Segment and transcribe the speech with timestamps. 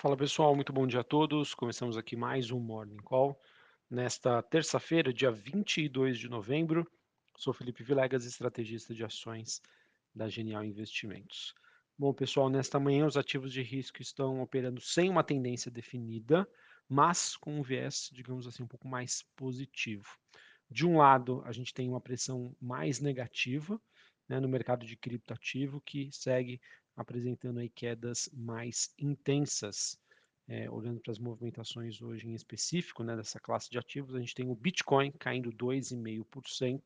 [0.00, 1.54] Fala pessoal, muito bom dia a todos.
[1.54, 3.36] Começamos aqui mais um Morning Call.
[3.90, 6.88] Nesta terça-feira, dia 22 de novembro,
[7.36, 9.60] sou Felipe Vilegas, estrategista de ações
[10.14, 11.52] da Genial Investimentos.
[11.98, 16.48] Bom, pessoal, nesta manhã os ativos de risco estão operando sem uma tendência definida,
[16.88, 20.16] mas com um viés, digamos assim, um pouco mais positivo.
[20.70, 23.80] De um lado, a gente tem uma pressão mais negativa
[24.28, 26.60] né, no mercado de criptoativo, que segue
[26.98, 29.96] apresentando aí quedas mais intensas.
[30.48, 34.34] É, olhando para as movimentações hoje em específico, né, dessa classe de ativos, a gente
[34.34, 36.80] tem o Bitcoin caindo 2,5%,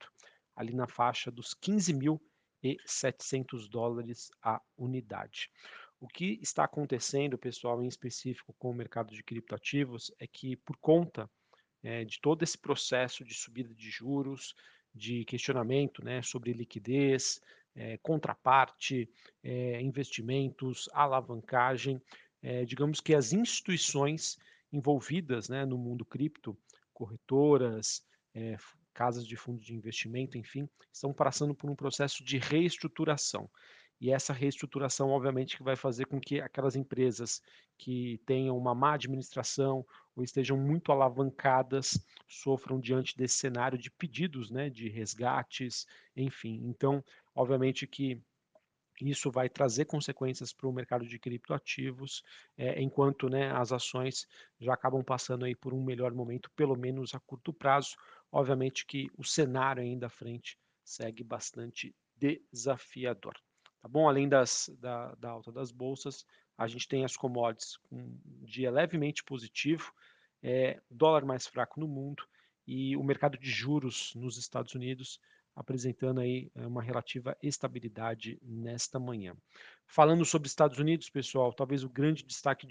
[0.56, 5.48] ali na faixa dos 15.700 dólares a unidade.
[6.00, 10.76] O que está acontecendo, pessoal, em específico com o mercado de criptoativos, é que por
[10.78, 11.30] conta
[11.84, 14.56] é, de todo esse processo de subida de juros,
[14.94, 17.40] de questionamento né, sobre liquidez,
[17.74, 19.08] é, contraparte,
[19.42, 22.00] é, investimentos, alavancagem.
[22.42, 24.36] É, digamos que as instituições
[24.72, 26.56] envolvidas né, no mundo cripto,
[26.92, 28.02] corretoras,
[28.94, 33.50] casas de fundo de investimento, enfim, estão passando por um processo de reestruturação.
[34.00, 37.40] E essa reestruturação, obviamente, que vai fazer com que aquelas empresas
[37.78, 44.50] que tenham uma má administração ou estejam muito alavancadas sofram diante desse cenário de pedidos,
[44.50, 46.60] né, de resgates, enfim.
[46.64, 47.04] Então,
[47.34, 48.20] obviamente que
[49.00, 52.22] isso vai trazer consequências para o mercado de criptoativos,
[52.56, 54.26] é, enquanto né, as ações
[54.60, 57.96] já acabam passando aí por um melhor momento, pelo menos a curto prazo.
[58.30, 63.34] Obviamente que o cenário ainda à frente segue bastante desafiador.
[63.80, 64.08] Tá bom?
[64.08, 66.24] Além das, da, da alta das bolsas,
[66.62, 69.92] a gente tem as commodities com um dia levemente positivo,
[70.42, 72.24] é, dólar mais fraco no mundo
[72.66, 75.20] e o mercado de juros nos Estados Unidos
[75.54, 79.36] apresentando aí é, uma relativa estabilidade nesta manhã.
[79.86, 82.66] Falando sobre Estados Unidos, pessoal, talvez o grande destaque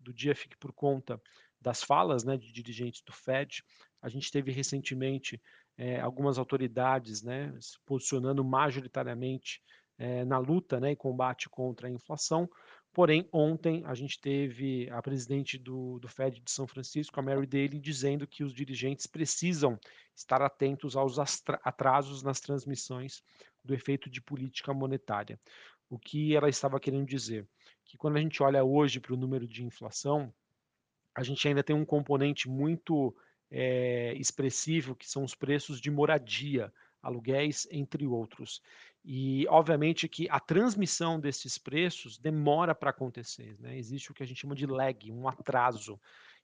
[0.00, 1.20] do dia, fique por conta
[1.60, 3.62] das falas né, de dirigentes do Fed.
[4.00, 5.40] A gente teve recentemente
[5.76, 9.62] é, algumas autoridades né, se posicionando majoritariamente
[9.98, 12.48] é, na luta né, e combate contra a inflação.
[12.94, 17.44] Porém, ontem a gente teve a presidente do, do Fed de São Francisco, a Mary
[17.44, 19.76] Daly, dizendo que os dirigentes precisam
[20.14, 23.20] estar atentos aos atrasos nas transmissões
[23.64, 25.40] do efeito de política monetária.
[25.90, 27.48] O que ela estava querendo dizer?
[27.84, 30.32] Que quando a gente olha hoje para o número de inflação,
[31.12, 33.12] a gente ainda tem um componente muito
[33.50, 36.72] é, expressivo, que são os preços de moradia,
[37.02, 38.62] aluguéis, entre outros.
[39.04, 43.54] E, obviamente, que a transmissão desses preços demora para acontecer.
[43.60, 43.76] Né?
[43.76, 46.00] Existe o que a gente chama de lag, um atraso.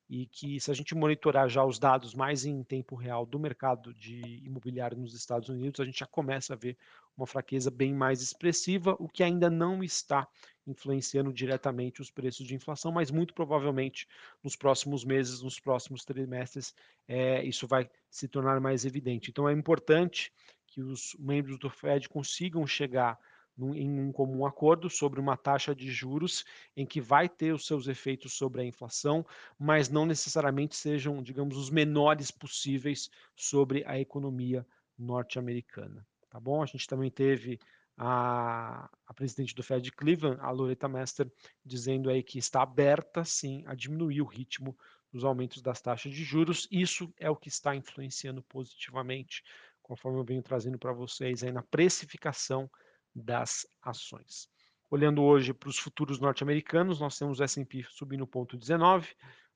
[0.09, 3.94] E que, se a gente monitorar já os dados mais em tempo real do mercado
[3.94, 6.76] de imobiliário nos Estados Unidos, a gente já começa a ver
[7.16, 10.26] uma fraqueza bem mais expressiva, o que ainda não está
[10.66, 14.06] influenciando diretamente os preços de inflação, mas muito provavelmente
[14.43, 16.75] nos próximos meses, nos próximos trimestres,
[17.06, 19.31] é, isso vai se tornar mais evidente.
[19.31, 20.32] Então, é importante
[20.70, 23.19] que os membros do Fed consigam chegar
[23.56, 26.44] num, em um comum acordo sobre uma taxa de juros
[26.76, 29.26] em que vai ter os seus efeitos sobre a inflação,
[29.58, 34.66] mas não necessariamente sejam, digamos, os menores possíveis sobre a economia
[34.98, 36.06] norte-americana.
[36.31, 36.62] Tá bom?
[36.62, 37.58] A gente também teve
[37.97, 41.31] a, a, presidente do Fed Cleveland, a Loretta Mester,
[41.64, 44.76] dizendo aí que está aberta sim a diminuir o ritmo
[45.12, 46.69] dos aumentos das taxas de juros.
[46.70, 49.42] Isso é o que está influenciando positivamente
[49.90, 52.70] conforme eu venho trazendo para vocês aí na precificação
[53.12, 54.48] das ações.
[54.88, 59.08] Olhando hoje para os futuros norte-americanos, nós temos o S&P subindo ponto 19,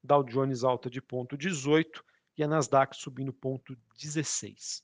[0.02, 2.04] Dow Jones alta de ponto 18
[2.36, 4.82] e a Nasdaq subindo ponto 16.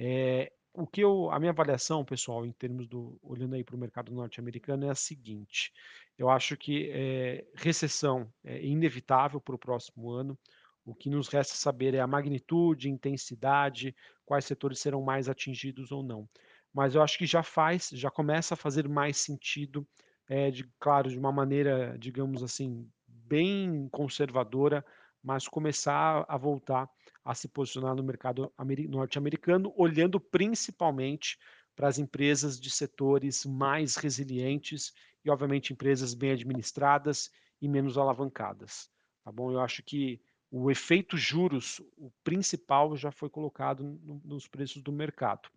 [0.00, 3.78] É, o que eu, a minha avaliação, pessoal, em termos do olhando aí para o
[3.78, 5.72] mercado norte-americano é a seguinte:
[6.18, 10.36] eu acho que é, recessão é inevitável para o próximo ano.
[10.88, 13.94] O que nos resta saber é a magnitude, intensidade,
[14.24, 16.26] quais setores serão mais atingidos ou não.
[16.72, 19.86] Mas eu acho que já faz, já começa a fazer mais sentido,
[20.26, 24.82] é, de, claro, de uma maneira, digamos assim, bem conservadora,
[25.22, 26.88] mas começar a voltar
[27.22, 28.50] a se posicionar no mercado
[28.88, 31.36] norte-americano, olhando principalmente
[31.76, 37.30] para as empresas de setores mais resilientes e, obviamente, empresas bem administradas
[37.60, 38.88] e menos alavancadas.
[39.22, 39.52] Tá bom?
[39.52, 40.18] Eu acho que
[40.50, 45.50] o efeito juros, o principal, já foi colocado no, nos preços do mercado.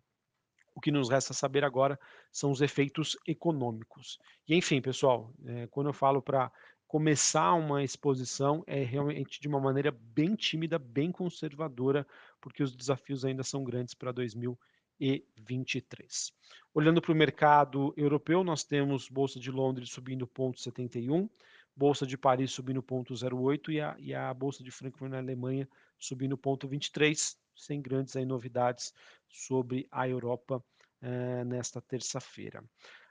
[0.74, 1.98] O que nos resta saber agora
[2.30, 4.18] são os efeitos econômicos.
[4.48, 6.50] E enfim, pessoal, é, quando eu falo para
[6.86, 12.06] começar uma exposição, é realmente de uma maneira bem tímida, bem conservadora,
[12.40, 16.32] porque os desafios ainda são grandes para 2023.
[16.74, 21.30] Olhando para o mercado europeu, nós temos Bolsa de Londres subindo 0,71,
[21.74, 26.36] Bolsa de Paris subindo 0,08 e a, e a Bolsa de Frankfurt na Alemanha subindo
[26.36, 28.92] 0,23, sem grandes aí novidades
[29.28, 30.62] sobre a Europa
[31.00, 32.62] eh, nesta terça-feira.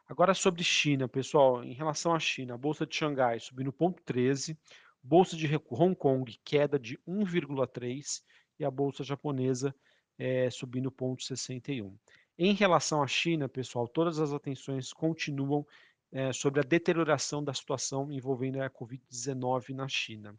[0.07, 4.57] Agora sobre China, pessoal, em relação à China, a Bolsa de Xangai subindo 0,13,
[5.01, 8.21] Bolsa de Hong Kong queda de 1,3
[8.59, 9.73] e a Bolsa japonesa
[10.17, 11.95] eh, subindo 0,61.
[12.37, 15.65] Em relação à China, pessoal, todas as atenções continuam
[16.11, 20.35] é, sobre a deterioração da situação envolvendo a Covid-19 na China.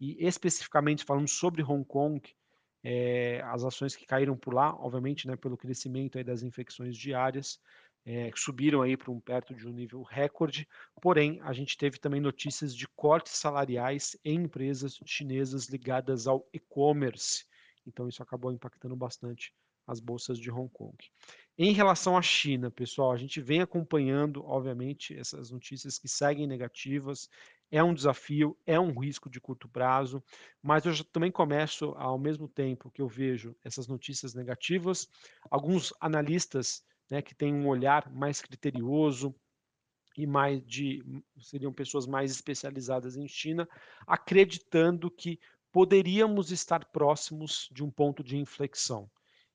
[0.00, 2.22] E especificamente falando sobre Hong Kong,
[2.84, 7.58] é, as ações que caíram por lá, obviamente, né, pelo crescimento das infecções diárias,
[8.06, 10.66] é, subiram aí para um perto de um nível recorde.
[11.02, 17.44] Porém, a gente teve também notícias de cortes salariais em empresas chinesas ligadas ao e-commerce.
[17.86, 19.52] Então, isso acabou impactando bastante
[19.86, 20.96] as bolsas de Hong Kong.
[21.60, 27.28] Em relação à China, pessoal, a gente vem acompanhando, obviamente, essas notícias que seguem negativas.
[27.68, 30.22] É um desafio, é um risco de curto prazo,
[30.62, 35.08] mas eu também começo, ao mesmo tempo que eu vejo essas notícias negativas,
[35.50, 39.34] alguns analistas né, que têm um olhar mais criterioso,
[40.16, 41.02] e mais de
[41.40, 43.68] seriam pessoas mais especializadas em China,
[44.06, 45.40] acreditando que
[45.72, 49.10] poderíamos estar próximos de um ponto de inflexão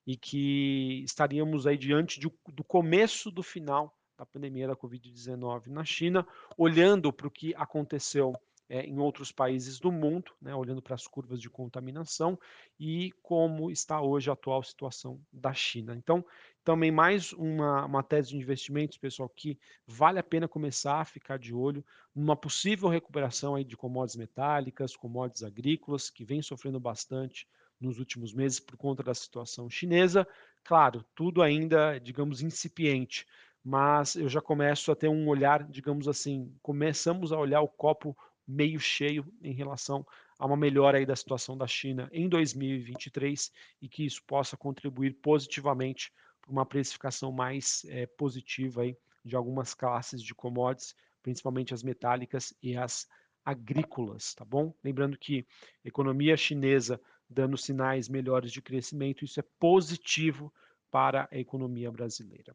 [0.06, 5.84] e que estaríamos aí diante de, do começo do final da pandemia da Covid-19 na
[5.84, 8.34] China, olhando para o que aconteceu
[8.68, 12.38] é, em outros países do mundo, né, olhando para as curvas de contaminação
[12.78, 15.94] e como está hoje a atual situação da China.
[15.94, 16.24] Então,
[16.64, 21.38] também mais uma, uma tese de investimentos, pessoal, que vale a pena começar a ficar
[21.38, 21.84] de olho
[22.14, 27.46] numa possível recuperação aí de commodities metálicas, commodities agrícolas, que vem sofrendo bastante
[27.84, 30.26] nos últimos meses por conta da situação chinesa.
[30.62, 33.26] Claro, tudo ainda, digamos, incipiente,
[33.62, 38.16] mas eu já começo a ter um olhar, digamos assim, começamos a olhar o copo
[38.46, 40.06] meio cheio em relação
[40.38, 43.50] a uma melhora aí da situação da China em 2023
[43.80, 49.72] e que isso possa contribuir positivamente para uma precificação mais é, positiva aí de algumas
[49.72, 53.08] classes de commodities, principalmente as metálicas e as
[53.44, 54.74] agrícolas, tá bom?
[54.82, 55.46] Lembrando que
[55.84, 57.00] a economia chinesa
[57.34, 60.52] dando sinais melhores de crescimento, isso é positivo
[60.90, 62.54] para a economia brasileira.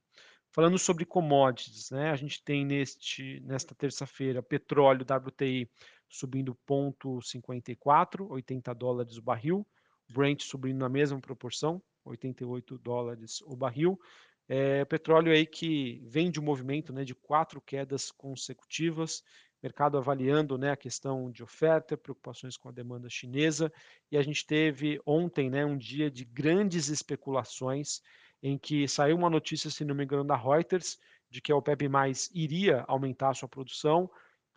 [0.51, 5.69] Falando sobre commodities, né, a gente tem neste, nesta terça-feira petróleo WTI
[6.07, 9.67] subindo 0,54, 80 dólares o barril,
[10.09, 13.99] Brent subindo na mesma proporção, 88 dólares o barril.
[14.47, 19.23] É, petróleo aí que vem de um movimento né, de quatro quedas consecutivas,
[19.61, 23.71] mercado avaliando né, a questão de oferta, preocupações com a demanda chinesa,
[24.11, 28.01] e a gente teve ontem né, um dia de grandes especulações
[28.41, 30.97] em que saiu uma notícia, se não me engano, da Reuters,
[31.29, 31.89] de que a OPEP+,
[32.33, 34.09] iria aumentar a sua produção,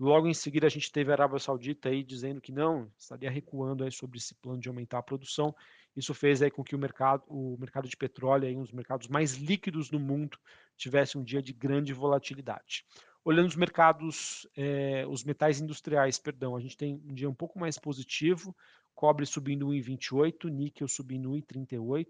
[0.02, 3.84] Logo em seguida, a gente teve a Arábia Saudita aí dizendo que não, estaria recuando
[3.84, 5.54] aí sobre esse plano de aumentar a produção.
[5.94, 9.06] Isso fez aí com que o mercado, o mercado de petróleo, aí, um dos mercados
[9.06, 10.37] mais líquidos do mundo,
[10.76, 12.84] tivesse um dia de grande volatilidade.
[13.24, 17.58] Olhando os mercados, eh, os metais industriais, perdão, a gente tem um dia um pouco
[17.58, 18.54] mais positivo,
[18.94, 22.06] cobre subindo 1,28, níquel subindo 1,38,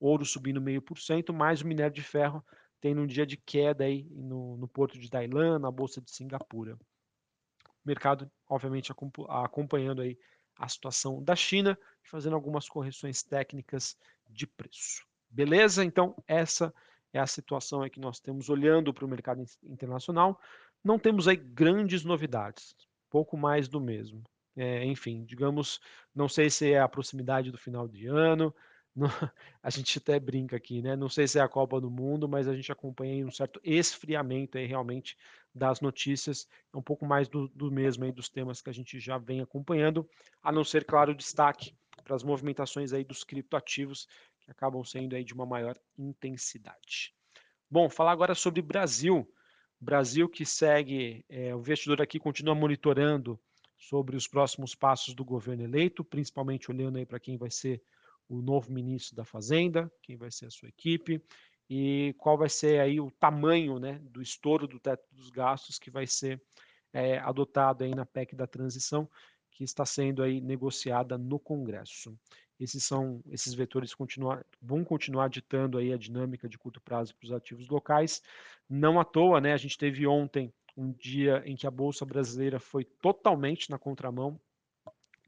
[0.00, 2.44] ouro subindo meio por cento, mais o minério de ferro
[2.80, 6.78] tendo um dia de queda aí no, no porto de Dailan, na bolsa de Singapura.
[7.84, 8.92] Mercado, obviamente,
[9.28, 10.18] acompanhando aí
[10.56, 13.96] a situação da China fazendo algumas correções técnicas
[14.28, 15.06] de preço.
[15.30, 15.84] Beleza?
[15.84, 16.72] Então, essa
[17.12, 20.40] é a situação é que nós temos olhando para o mercado internacional.
[20.84, 22.74] Não temos aí grandes novidades,
[23.10, 24.22] pouco mais do mesmo.
[24.56, 25.80] É, enfim, digamos,
[26.14, 28.54] não sei se é a proximidade do final de ano,
[28.94, 29.08] não,
[29.62, 30.96] a gente até brinca aqui, né?
[30.96, 34.58] Não sei se é a Copa do Mundo, mas a gente acompanha um certo esfriamento
[34.58, 35.16] aí realmente
[35.54, 38.98] das notícias, é um pouco mais do, do mesmo aí dos temas que a gente
[38.98, 40.08] já vem acompanhando,
[40.42, 41.72] a não ser, claro, destaque
[42.08, 44.08] para as movimentações aí dos criptoativos,
[44.40, 47.14] que acabam sendo aí de uma maior intensidade.
[47.70, 49.30] Bom, falar agora sobre Brasil.
[49.78, 53.38] Brasil que segue, é, o investidor aqui continua monitorando
[53.76, 57.82] sobre os próximos passos do governo eleito, principalmente olhando aí para quem vai ser
[58.26, 61.22] o novo ministro da Fazenda, quem vai ser a sua equipe
[61.68, 65.90] e qual vai ser aí o tamanho né, do estouro do teto dos gastos que
[65.90, 66.42] vai ser
[66.90, 69.08] é, adotado aí na PEC da transição,
[69.58, 72.16] que está sendo aí negociada no Congresso.
[72.60, 77.26] Esses são esses vetores continuar, vão continuar ditando aí a dinâmica de curto prazo para
[77.26, 78.22] os ativos locais.
[78.70, 79.52] Não à toa, né?
[79.52, 84.40] A gente teve ontem um dia em que a bolsa brasileira foi totalmente na contramão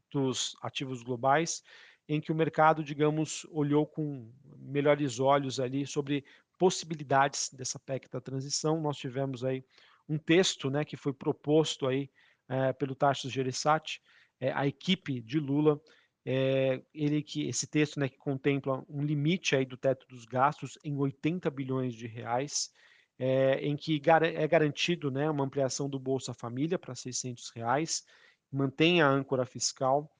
[0.09, 1.61] dos ativos globais,
[2.07, 6.23] em que o mercado, digamos, olhou com melhores olhos ali sobre
[6.57, 8.79] possibilidades dessa PEC da transição.
[8.79, 9.61] Nós tivemos aí
[10.07, 12.09] um texto, né, que foi proposto aí
[12.47, 14.01] é, pelo Tarso Gereissati,
[14.41, 15.79] é, a equipe de Lula,
[16.25, 20.77] é, ele que esse texto né, que contempla um limite aí do teto dos gastos
[20.83, 22.71] em 80 bilhões de reais,
[23.17, 28.03] é, em que gar é garantido né, uma ampliação do Bolsa Família para 600 reais,
[28.51, 30.11] mantém a âncora fiscal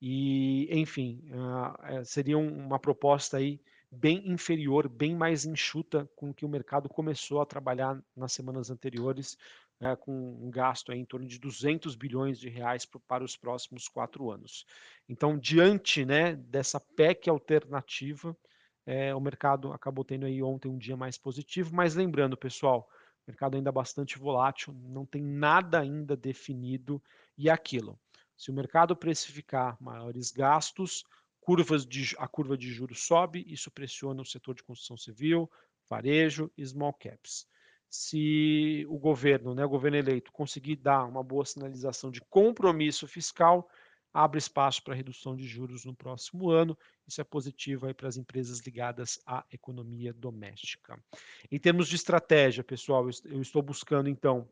[0.00, 3.60] e, enfim, uh, seria uma proposta aí
[3.90, 9.36] bem inferior, bem mais enxuta com que o mercado começou a trabalhar nas semanas anteriores,
[9.80, 14.30] né, com um gasto em torno de 200 bilhões de reais para os próximos quatro
[14.30, 14.66] anos.
[15.08, 18.36] Então, diante né, dessa PEC alternativa,
[18.84, 22.88] é, o mercado acabou tendo aí ontem um dia mais positivo, mas lembrando, pessoal,
[23.26, 27.02] mercado ainda bastante volátil, não tem nada ainda definido
[27.36, 27.98] e é aquilo.
[28.36, 31.04] Se o mercado precificar maiores gastos,
[31.48, 35.50] curvas de, a curva de juros sobe, isso pressiona o setor de construção civil,
[35.88, 37.46] varejo e small caps
[37.88, 43.66] se o governo, né, o governo eleito, conseguir dar uma boa sinalização de compromisso fiscal,
[44.12, 46.76] abre espaço para redução de juros no próximo ano.
[47.06, 51.02] Isso é positivo aí para as empresas ligadas à economia doméstica.
[51.50, 54.46] Em termos de estratégia, pessoal, eu estou buscando, então,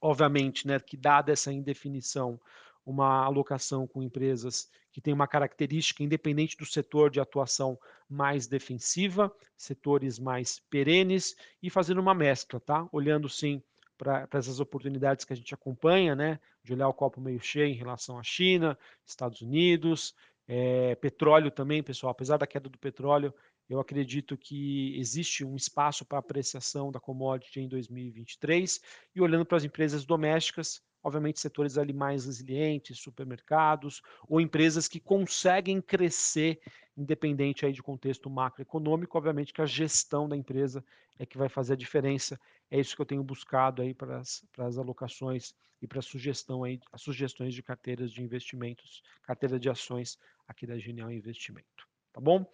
[0.00, 2.40] obviamente, né, que dada essa indefinição,
[2.90, 7.78] uma alocação com empresas que têm uma característica, independente do setor de atuação,
[8.08, 12.88] mais defensiva, setores mais perenes e fazendo uma mescla, tá?
[12.90, 13.62] Olhando sim
[13.98, 16.40] para essas oportunidades que a gente acompanha, né?
[16.64, 20.14] De olhar o copo meio cheio em relação à China, Estados Unidos,
[20.46, 22.10] é, petróleo também, pessoal.
[22.12, 23.34] Apesar da queda do petróleo,
[23.68, 28.80] eu acredito que existe um espaço para apreciação da commodity em 2023
[29.14, 35.00] e olhando para as empresas domésticas, obviamente setores ali mais resilientes, supermercados, ou empresas que
[35.00, 36.60] conseguem crescer
[36.96, 40.84] independente aí de contexto macroeconômico, obviamente que a gestão da empresa
[41.18, 42.38] é que vai fazer a diferença.
[42.70, 47.00] É isso que eu tenho buscado aí para as, alocações e para sugestão aí, as
[47.00, 51.86] sugestões de carteiras de investimentos, carteira de ações aqui da Genial Investimento.
[52.12, 52.44] Tá bom?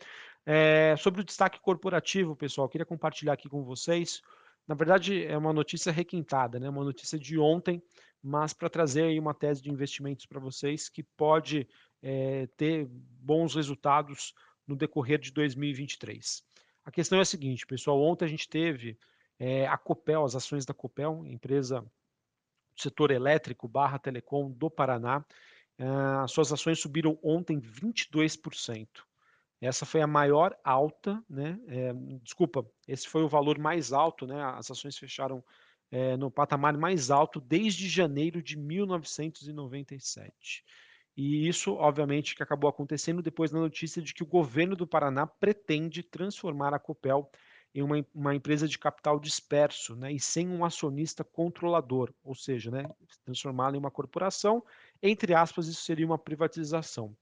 [0.45, 4.21] É, sobre o destaque corporativo, pessoal, queria compartilhar aqui com vocês.
[4.67, 6.69] Na verdade, é uma notícia requintada, né?
[6.69, 7.83] Uma notícia de ontem,
[8.23, 11.69] mas para trazer aí uma tese de investimentos para vocês que pode
[12.03, 14.33] é, ter bons resultados
[14.67, 16.43] no decorrer de 2023.
[16.85, 18.99] A questão é a seguinte, pessoal, ontem a gente teve
[19.39, 25.25] é, a Copel, as ações da Copel, empresa do setor elétrico barra telecom do Paraná,
[25.79, 28.89] uh, suas ações subiram ontem 22%.
[29.65, 31.59] Essa foi a maior alta, né?
[31.69, 31.93] É,
[32.23, 34.43] desculpa, esse foi o valor mais alto, né?
[34.43, 35.43] As ações fecharam
[35.91, 40.65] é, no patamar mais alto desde janeiro de 1997.
[41.17, 45.27] E isso, obviamente, que acabou acontecendo depois da notícia de que o governo do Paraná
[45.27, 47.31] pretende transformar a Copel
[47.75, 52.71] em uma, uma empresa de capital disperso, né, e sem um acionista controlador, ou seja,
[52.71, 52.85] né,
[53.25, 54.63] transformá-la em uma corporação,
[55.03, 57.17] entre aspas, isso seria uma privatização.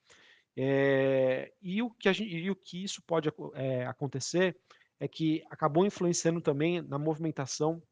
[0.56, 4.56] É, e, o que gente, e, o que isso pode é, acontecer
[5.00, 7.82] é que acabou influenciando também na movimentação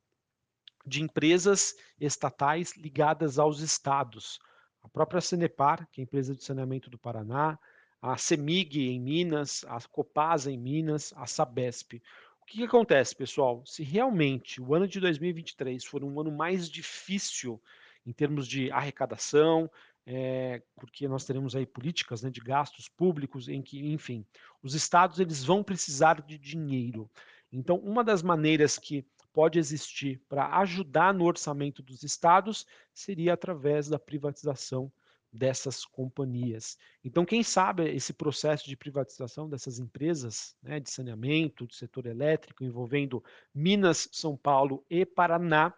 [0.86, 4.38] de empresas estatais ligadas aos estados.
[4.82, 7.58] A própria Cenepar, que é a empresa de saneamento do Paraná,
[8.00, 12.00] a CEMIG em Minas, a Copasa em Minas, a Sabesp.
[12.40, 13.62] O que, que acontece, pessoal?
[13.66, 17.60] Se realmente o ano de 2023 for um ano mais difícil
[18.06, 19.70] em termos de arrecadação,
[20.06, 24.24] é, porque nós teremos aí políticas né, de gastos públicos em que, enfim,
[24.62, 27.10] os estados eles vão precisar de dinheiro.
[27.52, 33.88] Então, uma das maneiras que pode existir para ajudar no orçamento dos estados seria através
[33.88, 34.90] da privatização
[35.32, 36.76] dessas companhias.
[37.04, 42.64] Então, quem sabe esse processo de privatização dessas empresas né, de saneamento, do setor elétrico,
[42.64, 43.22] envolvendo
[43.54, 45.72] Minas, São Paulo e Paraná,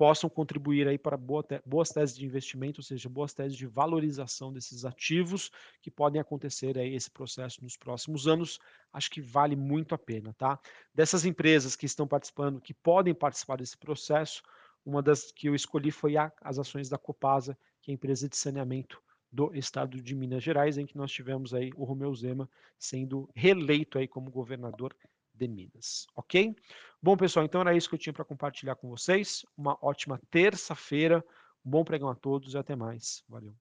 [0.00, 4.86] possam contribuir aí para boas teses de investimento, ou seja, boas teses de valorização desses
[4.86, 5.50] ativos
[5.82, 8.58] que podem acontecer aí esse processo nos próximos anos.
[8.94, 10.58] Acho que vale muito a pena, tá?
[10.94, 14.42] Dessas empresas que estão participando, que podem participar desse processo,
[14.86, 18.26] uma das que eu escolhi foi a, as ações da Copasa, que é a empresa
[18.26, 22.48] de saneamento do estado de Minas Gerais, em que nós tivemos aí o Romeu Zema
[22.78, 24.96] sendo reeleito aí como governador
[25.40, 26.54] de Minas, ok?
[27.02, 29.44] Bom, pessoal, então era isso que eu tinha para compartilhar com vocês.
[29.56, 31.24] Uma ótima terça-feira,
[31.64, 33.24] um bom pregão a todos e até mais.
[33.28, 33.54] Valeu.